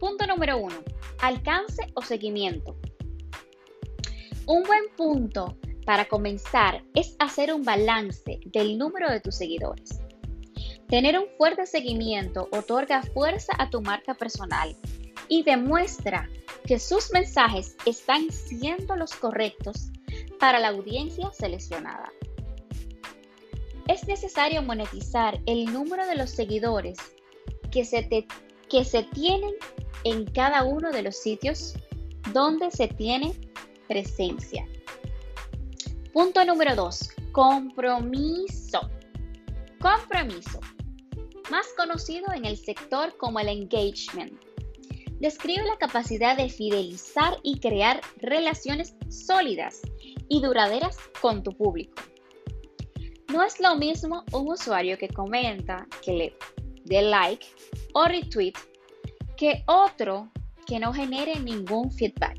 Punto 0.00 0.26
número 0.26 0.58
uno, 0.58 0.82
alcance 1.20 1.86
o 1.94 2.02
seguimiento. 2.02 2.76
Un 4.46 4.62
buen 4.62 4.84
punto 4.96 5.56
para 5.84 6.06
comenzar 6.06 6.82
es 6.94 7.16
hacer 7.18 7.52
un 7.52 7.62
balance 7.62 8.40
del 8.46 8.78
número 8.78 9.10
de 9.10 9.20
tus 9.20 9.36
seguidores. 9.36 10.00
Tener 10.88 11.18
un 11.18 11.26
fuerte 11.36 11.66
seguimiento 11.66 12.48
otorga 12.52 13.02
fuerza 13.02 13.52
a 13.58 13.68
tu 13.68 13.82
marca 13.82 14.14
personal 14.14 14.74
y 15.28 15.42
demuestra 15.42 16.28
que 16.66 16.78
sus 16.78 17.10
mensajes 17.12 17.76
están 17.84 18.30
siendo 18.30 18.96
los 18.96 19.14
correctos 19.14 19.90
para 20.38 20.58
la 20.58 20.68
audiencia 20.68 21.30
seleccionada 21.32 22.10
es 23.88 24.06
necesario 24.06 24.62
monetizar 24.62 25.40
el 25.46 25.64
número 25.72 26.06
de 26.06 26.14
los 26.14 26.30
seguidores 26.30 26.98
que 27.72 27.84
se, 27.84 28.26
que 28.68 28.84
se 28.84 29.02
tienen 29.02 29.54
en 30.04 30.26
cada 30.26 30.62
uno 30.64 30.90
de 30.90 31.02
los 31.02 31.16
sitios 31.16 31.74
donde 32.32 32.70
se 32.70 32.88
tiene 32.88 33.34
presencia. 33.88 34.66
Punto 36.12 36.44
número 36.44 36.76
2. 36.76 37.10
Compromiso. 37.32 38.90
Compromiso. 39.80 40.60
Más 41.50 41.66
conocido 41.76 42.26
en 42.34 42.44
el 42.44 42.58
sector 42.58 43.16
como 43.16 43.40
el 43.40 43.48
engagement. 43.48 44.34
Describe 45.18 45.64
la 45.64 45.78
capacidad 45.78 46.36
de 46.36 46.50
fidelizar 46.50 47.38
y 47.42 47.58
crear 47.58 48.02
relaciones 48.18 48.94
sólidas 49.08 49.80
y 50.28 50.42
duraderas 50.42 50.96
con 51.20 51.42
tu 51.42 51.52
público. 51.52 52.02
No 53.32 53.42
es 53.44 53.60
lo 53.60 53.76
mismo 53.76 54.24
un 54.32 54.48
usuario 54.48 54.96
que 54.96 55.08
comenta, 55.08 55.86
que 56.02 56.12
le 56.12 56.36
dé 56.84 57.02
like 57.02 57.46
o 57.92 58.04
retweet, 58.04 58.54
que 59.36 59.62
otro 59.66 60.30
que 60.66 60.78
no 60.78 60.92
genere 60.92 61.38
ningún 61.38 61.92
feedback. 61.92 62.38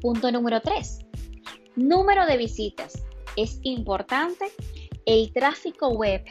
Punto 0.00 0.32
número 0.32 0.60
3. 0.60 0.98
Número 1.76 2.26
de 2.26 2.36
visitas. 2.36 3.04
Es 3.36 3.60
importante. 3.62 4.46
El 5.06 5.32
tráfico 5.32 5.90
web 5.90 6.24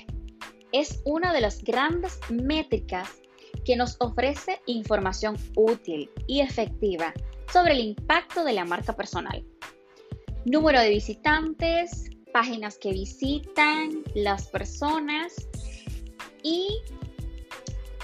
es 0.73 1.01
una 1.05 1.33
de 1.33 1.41
las 1.41 1.63
grandes 1.63 2.19
métricas 2.29 3.09
que 3.65 3.75
nos 3.75 3.95
ofrece 3.99 4.61
información 4.65 5.37
útil 5.55 6.09
y 6.27 6.41
efectiva 6.41 7.13
sobre 7.51 7.73
el 7.73 7.79
impacto 7.79 8.43
de 8.43 8.53
la 8.53 8.65
marca 8.65 8.93
personal. 8.93 9.45
Número 10.45 10.79
de 10.79 10.89
visitantes, 10.89 12.09
páginas 12.31 12.77
que 12.77 12.91
visitan 12.91 14.03
las 14.15 14.47
personas 14.47 15.47
y 16.43 16.81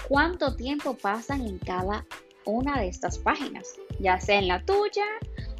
cuánto 0.08 0.54
tiempo 0.56 0.96
pasan 0.96 1.42
en 1.46 1.58
cada 1.58 2.06
una 2.44 2.80
de 2.80 2.88
estas 2.88 3.18
páginas, 3.18 3.74
ya 3.98 4.18
sea 4.20 4.38
en 4.38 4.48
la 4.48 4.64
tuya 4.64 5.04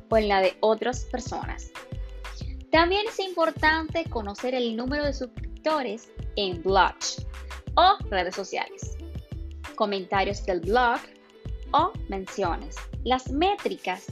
o 0.09 0.17
en 0.17 0.29
la 0.29 0.41
de 0.41 0.57
otras 0.61 1.05
personas. 1.05 1.71
También 2.71 3.07
es 3.09 3.19
importante 3.19 4.05
conocer 4.09 4.55
el 4.55 4.77
número 4.77 5.05
de 5.05 5.13
suscriptores 5.13 6.11
en 6.37 6.63
blogs 6.63 7.27
o 7.75 7.97
redes 8.11 8.35
sociales, 8.35 8.97
comentarios 9.75 10.45
del 10.45 10.61
blog 10.61 10.99
o 11.73 11.93
menciones. 12.09 12.77
Las 13.05 13.31
métricas 13.31 14.07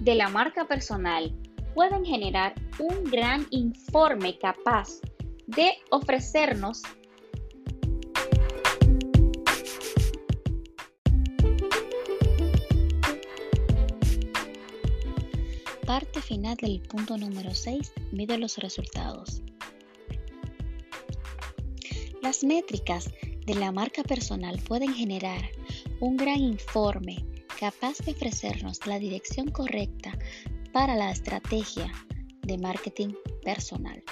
de 0.00 0.14
la 0.14 0.28
marca 0.28 0.66
personal 0.66 1.34
pueden 1.74 2.04
generar 2.04 2.54
un 2.78 3.04
gran 3.04 3.46
informe 3.50 4.38
capaz 4.38 5.00
de 5.46 5.72
ofrecernos 5.90 6.82
Parte 15.86 16.22
final 16.22 16.56
del 16.56 16.80
punto 16.80 17.18
número 17.18 17.54
6. 17.54 17.92
Mide 18.10 18.38
los 18.38 18.56
resultados. 18.56 19.42
Las 22.22 22.42
métricas 22.42 23.10
de 23.44 23.54
la 23.54 23.70
marca 23.70 24.02
personal 24.02 24.58
pueden 24.66 24.94
generar 24.94 25.42
un 26.00 26.16
gran 26.16 26.38
informe 26.40 27.26
capaz 27.60 27.98
de 27.98 28.12
ofrecernos 28.12 28.86
la 28.86 28.98
dirección 28.98 29.50
correcta 29.50 30.13
para 30.74 30.96
la 30.96 31.12
estrategia 31.12 31.92
de 32.42 32.58
marketing 32.58 33.14
personal. 33.44 34.02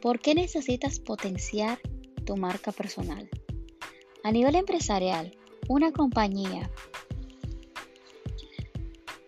¿Por 0.00 0.18
qué 0.18 0.34
necesitas 0.34 0.98
potenciar 0.98 1.78
tu 2.26 2.36
marca 2.36 2.72
personal? 2.72 3.30
A 4.24 4.32
nivel 4.32 4.56
empresarial, 4.56 5.38
una 5.68 5.92
compañía 5.92 6.68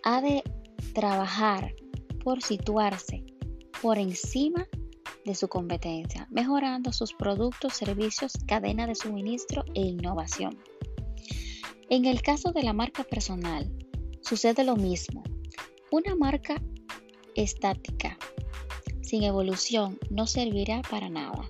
ha 0.03 0.21
de 0.21 0.43
trabajar 0.95 1.77
por 2.25 2.43
situarse 2.43 3.25
por 3.81 3.97
encima 3.97 4.67
de 5.25 5.37
su 5.37 5.47
competencia, 5.47 6.27
mejorando 6.29 6.93
sus 6.93 7.15
productos, 7.15 7.75
servicios, 7.75 8.33
cadena 8.49 8.89
de 8.89 8.97
suministro 8.97 9.65
e 9.75 9.83
innovación. 9.83 10.59
En 11.89 12.05
el 12.05 12.21
caso 12.21 12.51
de 12.51 12.65
la 12.65 12.73
marca 12.73 13.05
personal, 13.05 13.73
sucede 14.23 14.65
lo 14.65 14.75
mismo. 14.75 15.23
Una 15.91 16.17
marca 16.17 16.61
estática 17.37 18.19
sin 19.03 19.23
evolución 19.23 19.99
no 20.11 20.27
servirá 20.27 20.83
para 20.91 21.09
nada. 21.09 21.47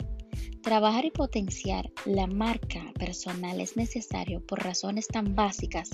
Trabajar 0.62 1.04
y 1.04 1.10
potenciar 1.10 1.90
la 2.04 2.26
marca 2.26 2.92
personal 2.98 3.60
es 3.60 3.76
necesario 3.76 4.44
por 4.44 4.62
razones 4.62 5.06
tan 5.08 5.34
básicas 5.34 5.90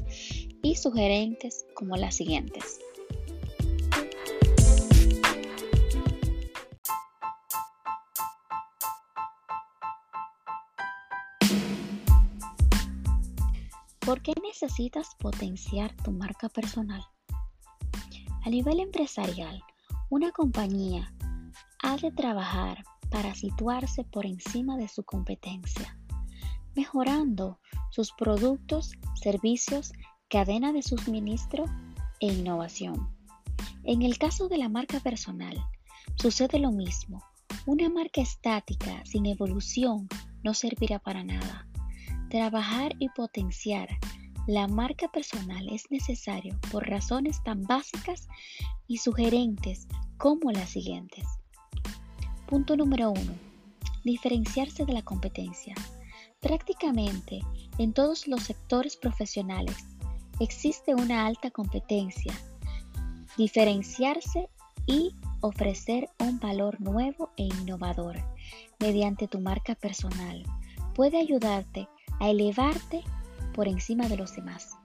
y 0.62 0.76
sugerentes 0.76 1.66
como 1.74 1.96
las 1.96 2.16
siguientes. 2.16 2.81
¿Por 14.00 14.22
qué 14.22 14.33
necesitas 14.42 15.14
potenciar 15.20 15.94
tu 16.03 16.11
marca 16.11 16.48
personal? 16.48 17.05
A 18.42 18.48
nivel 18.48 18.81
empresarial, 18.81 19.62
Una 20.09 20.33
compañía 20.33 21.12
ha 21.83 21.96
de 21.96 22.11
trabajar 22.11 22.83
para 23.11 23.35
situarse 23.35 24.03
por 24.03 24.26
encima 24.26 24.76
de 24.76 24.88
su 24.88 25.05
competencia, 25.05 25.96
mejorando 26.74 27.61
sus 27.90 28.12
productos, 28.12 28.92
servicios, 29.14 29.92
cadena 30.29 30.72
de 30.72 30.83
suministro 30.83 31.64
e 32.18 32.26
innovación. 32.26 33.14
En 33.85 34.03
el 34.03 34.18
caso 34.18 34.48
de 34.48 34.59
la 34.59 34.68
marca 34.68 34.98
personal, 35.00 35.57
sucede 36.16 36.59
lo 36.59 36.72
mismo. 36.72 37.22
Una 37.66 37.88
marca 37.88 38.20
estática 38.20 39.05
sin 39.05 39.26
evolución 39.26 40.09
no 40.42 40.55
servirá 40.55 40.98
para 40.98 41.22
nada. 41.22 41.68
Trabajar 42.31 42.96
y 42.98 43.11
potenciar 43.11 43.88
la 44.46 44.66
marca 44.66 45.09
personal 45.09 45.68
es 45.70 45.90
necesario 45.90 46.59
por 46.70 46.88
razones 46.88 47.42
tan 47.44 47.62
básicas 47.62 48.29
y 48.87 48.98
sugerentes 48.98 49.87
como 50.16 50.50
las 50.50 50.70
siguientes. 50.70 51.24
Punto 52.46 52.76
número 52.76 53.11
1. 53.11 53.20
Diferenciarse 54.05 54.85
de 54.85 54.92
la 54.92 55.03
competencia. 55.03 55.74
Prácticamente 56.40 57.40
en 57.79 57.92
todos 57.92 58.26
los 58.26 58.42
sectores 58.42 58.96
profesionales 58.96 59.76
existe 60.40 60.94
una 60.94 61.26
alta 61.26 61.50
competencia. 61.50 62.35
Diferenciarse 63.37 64.48
y 64.87 65.14
ofrecer 65.42 66.09
un 66.18 66.40
valor 66.40 66.81
nuevo 66.81 67.31
e 67.37 67.44
innovador 67.44 68.16
mediante 68.79 69.29
tu 69.29 69.38
marca 69.38 69.74
personal 69.74 70.42
puede 70.94 71.18
ayudarte 71.18 71.88
a 72.18 72.31
elevarte 72.31 73.05
por 73.54 73.68
encima 73.68 74.08
de 74.08 74.16
los 74.16 74.34
demás. 74.34 74.76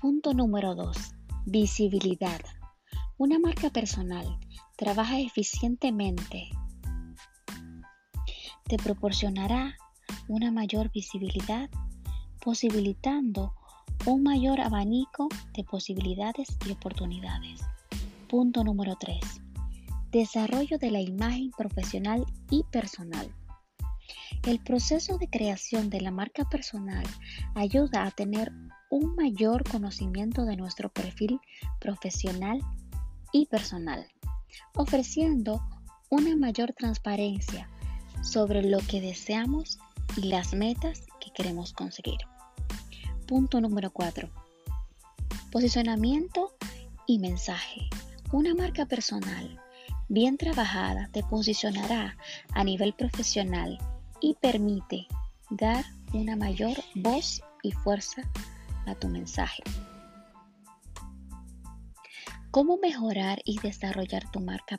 Punto 0.00 0.34
número 0.34 0.74
2. 0.74 0.96
Visibilidad. 1.46 2.40
Una 3.18 3.38
marca 3.38 3.70
personal 3.70 4.38
trabaja 4.76 5.20
eficientemente. 5.20 6.48
Te 8.64 8.76
proporcionará 8.78 9.76
una 10.28 10.50
mayor 10.50 10.90
visibilidad, 10.90 11.70
posibilitando 12.40 13.54
un 14.04 14.24
mayor 14.24 14.60
abanico 14.60 15.28
de 15.54 15.62
posibilidades 15.62 16.48
y 16.66 16.72
oportunidades. 16.72 17.60
Punto 18.28 18.64
número 18.64 18.96
3. 18.96 19.20
Desarrollo 20.10 20.76
de 20.78 20.90
la 20.90 21.00
imagen 21.00 21.52
profesional 21.56 22.26
y 22.50 22.64
personal. 22.64 23.30
El 24.44 24.58
proceso 24.58 25.18
de 25.18 25.28
creación 25.28 25.88
de 25.88 26.00
la 26.00 26.10
marca 26.10 26.44
personal 26.48 27.04
ayuda 27.54 28.04
a 28.04 28.10
tener 28.10 28.50
un 28.90 29.14
mayor 29.14 29.62
conocimiento 29.70 30.44
de 30.44 30.56
nuestro 30.56 30.88
perfil 30.88 31.38
profesional 31.78 32.58
y 33.32 33.46
personal, 33.46 34.04
ofreciendo 34.74 35.62
una 36.10 36.36
mayor 36.36 36.72
transparencia 36.72 37.68
sobre 38.22 38.62
lo 38.62 38.78
que 38.78 39.00
deseamos 39.00 39.78
y 40.16 40.22
las 40.22 40.54
metas 40.54 41.06
que 41.20 41.30
queremos 41.32 41.72
conseguir. 41.72 42.18
Punto 43.32 43.62
número 43.62 43.90
4. 43.90 44.28
Posicionamiento 45.50 46.54
y 47.06 47.18
mensaje. 47.18 47.88
Una 48.30 48.54
marca 48.54 48.84
personal 48.84 49.58
bien 50.10 50.36
trabajada 50.36 51.08
te 51.12 51.22
posicionará 51.22 52.18
a 52.52 52.62
nivel 52.62 52.92
profesional 52.92 53.78
y 54.20 54.34
permite 54.34 55.06
dar 55.48 55.82
una 56.12 56.36
mayor 56.36 56.76
voz 56.94 57.42
y 57.62 57.72
fuerza 57.72 58.20
a 58.84 58.94
tu 58.96 59.08
mensaje. 59.08 59.62
¿Cómo 62.50 62.76
mejorar 62.76 63.40
y 63.46 63.58
desarrollar 63.60 64.30
tu 64.30 64.40
marca 64.40 64.78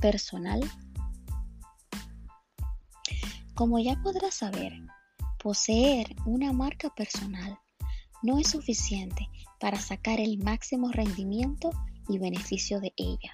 personal? 0.00 0.60
Como 3.54 3.78
ya 3.80 4.00
podrás 4.02 4.36
saber, 4.36 4.72
poseer 5.38 6.16
una 6.24 6.54
marca 6.54 6.88
personal 6.88 7.58
no 8.26 8.40
es 8.40 8.48
suficiente 8.48 9.30
para 9.60 9.78
sacar 9.78 10.18
el 10.18 10.38
máximo 10.38 10.90
rendimiento 10.90 11.70
y 12.08 12.18
beneficio 12.18 12.80
de 12.80 12.92
ella. 12.96 13.32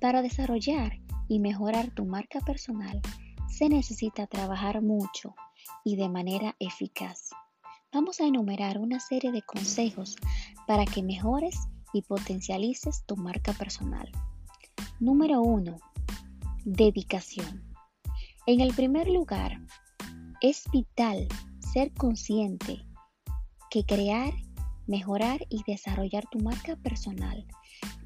Para 0.00 0.22
desarrollar 0.22 0.98
y 1.28 1.38
mejorar 1.38 1.92
tu 1.92 2.04
marca 2.04 2.40
personal, 2.40 3.00
se 3.48 3.68
necesita 3.68 4.26
trabajar 4.26 4.82
mucho 4.82 5.36
y 5.84 5.94
de 5.94 6.08
manera 6.08 6.56
eficaz. 6.58 7.30
Vamos 7.92 8.20
a 8.20 8.26
enumerar 8.26 8.78
una 8.78 8.98
serie 8.98 9.30
de 9.30 9.42
consejos 9.42 10.16
para 10.66 10.84
que 10.84 11.04
mejores 11.04 11.56
y 11.92 12.02
potencialices 12.02 13.04
tu 13.06 13.16
marca 13.16 13.52
personal. 13.52 14.10
Número 14.98 15.40
1. 15.42 15.76
Dedicación. 16.64 17.62
En 18.46 18.60
el 18.60 18.74
primer 18.74 19.06
lugar, 19.06 19.60
es 20.40 20.64
vital 20.72 21.28
ser 21.72 21.92
consciente 21.94 22.84
que 23.70 23.84
crear, 23.84 24.34
mejorar 24.86 25.46
y 25.48 25.62
desarrollar 25.66 26.24
tu 26.30 26.38
marca 26.40 26.76
personal 26.76 27.46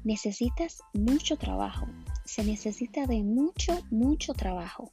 necesitas 0.03 0.79
mucho 0.93 1.37
trabajo 1.37 1.85
se 2.27 2.43
necesita 2.43 3.07
de 3.07 3.23
mucho, 3.23 3.79
mucho 3.89 4.33
trabajo. 4.33 4.91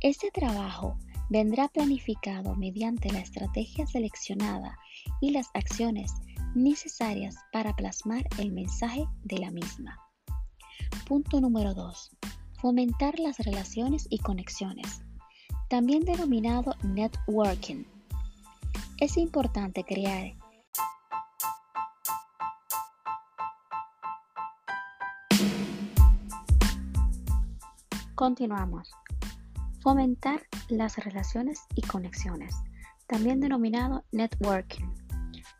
Este 0.00 0.30
trabajo 0.30 0.96
vendrá 1.28 1.68
planificado 1.68 2.54
mediante 2.54 3.12
la 3.12 3.18
estrategia 3.18 3.86
seleccionada 3.86 4.78
y 5.20 5.32
las 5.32 5.48
acciones 5.54 6.12
necesarias 6.54 7.34
para 7.52 7.74
plasmar 7.74 8.24
el 8.38 8.52
mensaje 8.52 9.04
de 9.24 9.38
la 9.38 9.50
misma. 9.50 9.98
Punto 11.06 11.40
número 11.40 11.74
2. 11.74 12.16
Fomentar 12.60 13.18
las 13.18 13.38
relaciones 13.38 14.06
y 14.08 14.18
conexiones, 14.18 15.02
también 15.68 16.04
denominado 16.04 16.74
networking. 16.82 17.84
Es 18.98 19.16
importante 19.16 19.84
crear 19.84 20.32
Continuamos. 28.14 28.90
Fomentar 29.82 30.40
las 30.68 30.96
relaciones 30.96 31.60
y 31.74 31.82
conexiones, 31.82 32.56
también 33.06 33.40
denominado 33.40 34.04
networking. 34.10 34.86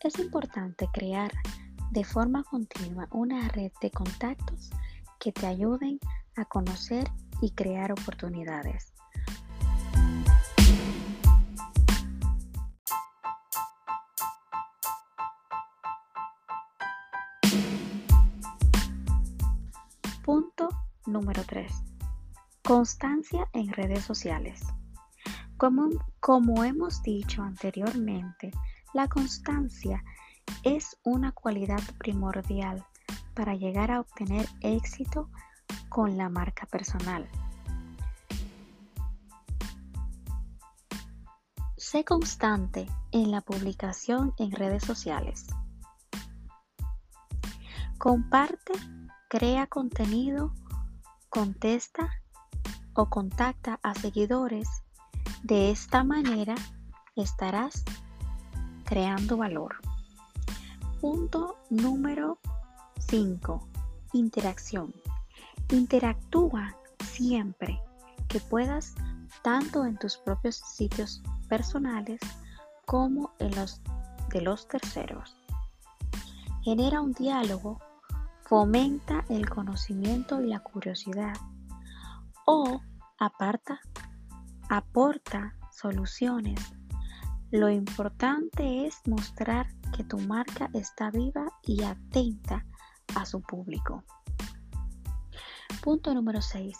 Es 0.00 0.18
importante 0.18 0.88
crear 0.90 1.30
de 1.90 2.02
forma 2.02 2.42
continua 2.44 3.08
una 3.10 3.46
red 3.48 3.72
de 3.82 3.90
contactos 3.90 4.70
que 5.20 5.32
te 5.32 5.46
ayuden 5.46 6.00
a 6.34 6.46
conocer 6.46 7.10
y 7.42 7.50
crear 7.50 7.92
oportunidades. 7.92 8.95
Número 21.06 21.42
3 21.46 21.72
Constancia 22.66 23.48
en 23.52 23.68
redes 23.68 24.02
sociales. 24.02 24.60
Como, 25.56 25.88
como, 26.18 26.64
hemos 26.64 27.00
dicho 27.02 27.44
anteriormente, 27.44 28.50
la 28.92 29.06
constancia 29.06 30.02
es 30.64 30.98
una 31.04 31.30
cualidad 31.30 31.80
primordial 31.96 32.84
para 33.34 33.54
llegar 33.54 33.92
a 33.92 34.00
obtener 34.00 34.48
éxito 34.62 35.30
con 35.88 36.16
la 36.16 36.28
marca 36.28 36.66
personal. 36.66 37.28
Sé 41.76 42.04
constante 42.04 42.88
en 43.12 43.30
la 43.30 43.42
publicación 43.42 44.34
en 44.38 44.50
redes 44.50 44.82
sociales. 44.82 45.46
Comparte, 47.96 48.72
crea 49.28 49.68
contenido, 49.68 50.52
contesta 51.28 52.10
o 52.94 53.08
contacta 53.08 53.78
a 53.82 53.94
seguidores. 53.94 54.68
De 55.42 55.70
esta 55.70 56.04
manera 56.04 56.54
estarás 57.14 57.84
creando 58.84 59.36
valor. 59.36 59.76
Punto 61.00 61.58
número 61.70 62.38
5. 62.98 63.68
Interacción. 64.12 64.94
Interactúa 65.70 66.76
siempre 67.04 67.80
que 68.28 68.40
puedas 68.40 68.94
tanto 69.42 69.84
en 69.84 69.96
tus 69.96 70.16
propios 70.16 70.56
sitios 70.56 71.22
personales 71.48 72.20
como 72.84 73.32
en 73.38 73.54
los 73.54 73.80
de 74.30 74.40
los 74.40 74.66
terceros. 74.68 75.36
Genera 76.62 77.00
un 77.00 77.12
diálogo, 77.12 77.80
fomenta 78.48 79.24
el 79.28 79.48
conocimiento 79.48 80.40
y 80.40 80.46
la 80.46 80.60
curiosidad 80.60 81.34
o 82.44 82.80
aparta, 83.18 83.80
aporta 84.68 85.56
soluciones. 85.72 86.60
Lo 87.50 87.68
importante 87.70 88.86
es 88.86 89.00
mostrar 89.06 89.66
que 89.96 90.04
tu 90.04 90.18
marca 90.18 90.70
está 90.74 91.10
viva 91.10 91.46
y 91.62 91.82
atenta 91.82 92.64
a 93.16 93.26
su 93.26 93.40
público. 93.40 94.04
Punto 95.82 96.14
número 96.14 96.40
6. 96.40 96.78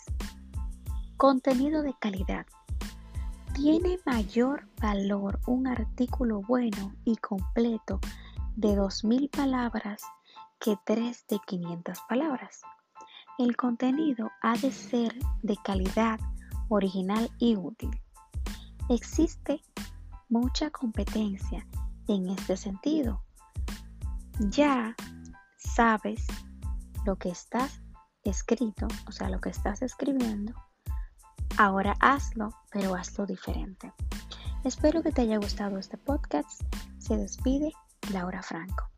Contenido 1.17 1.83
de 1.83 1.95
calidad. 1.99 2.47
Tiene 3.55 3.99
mayor 4.07 4.69
valor 4.81 5.41
un 5.47 5.67
artículo 5.67 6.43
bueno 6.43 6.95
y 7.05 7.17
completo 7.17 7.99
de 8.55 8.77
2.000 8.77 9.31
palabras 9.31 10.03
que 10.59 10.77
3 10.85 11.27
de 11.29 11.38
500 11.47 11.99
palabras. 12.09 12.61
El 13.38 13.57
contenido 13.57 14.31
ha 14.42 14.57
de 14.57 14.73
ser 14.73 15.14
de 15.42 15.57
calidad, 15.62 16.19
original 16.69 17.31
y 17.38 17.57
útil. 17.57 17.90
Existe 18.88 19.62
mucha 20.29 20.71
competencia 20.71 21.66
en 22.09 22.29
este 22.31 22.57
sentido. 22.57 23.23
Ya 24.38 24.95
sabes 25.59 26.27
lo 27.05 27.16
que 27.16 27.29
estás 27.29 27.83
escrito, 28.23 28.88
o 29.07 29.12
sea, 29.12 29.29
lo 29.29 29.40
que 29.40 29.51
estás 29.51 29.83
escribiendo. 29.83 30.55
Ahora 31.59 31.95
hazlo, 32.01 32.51
pero 32.71 32.95
hazlo 32.95 33.27
diferente. 33.27 33.92
Espero 34.64 35.03
que 35.03 35.12
te 35.12 35.23
haya 35.23 35.38
gustado 35.38 35.79
este 35.79 35.97
podcast. 35.97 36.62
Se 36.99 37.16
despide 37.16 37.73
Laura 38.12 38.42
Franco. 38.42 38.90